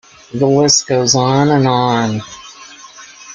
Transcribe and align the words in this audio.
The 0.33 0.47
list 0.47 0.87
goes 0.87 1.13
on 1.13 1.49
and 1.49 1.67
on. 1.67 2.21